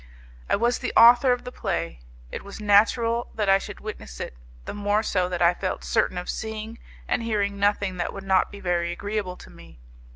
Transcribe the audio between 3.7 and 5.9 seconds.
witness it, the more so that I felt